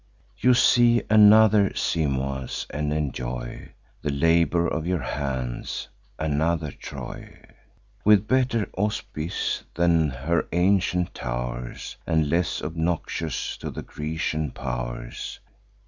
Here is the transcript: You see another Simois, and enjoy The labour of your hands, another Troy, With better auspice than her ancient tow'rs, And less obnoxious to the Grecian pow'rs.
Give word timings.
You 0.39 0.55
see 0.55 1.03
another 1.11 1.69
Simois, 1.75 2.65
and 2.71 2.91
enjoy 2.91 3.73
The 4.01 4.09
labour 4.11 4.67
of 4.67 4.87
your 4.87 5.03
hands, 5.03 5.89
another 6.17 6.71
Troy, 6.71 7.37
With 8.03 8.27
better 8.27 8.67
auspice 8.75 9.61
than 9.75 10.09
her 10.09 10.47
ancient 10.53 11.13
tow'rs, 11.13 11.97
And 12.07 12.31
less 12.31 12.63
obnoxious 12.63 13.55
to 13.57 13.69
the 13.69 13.83
Grecian 13.83 14.49
pow'rs. 14.53 15.39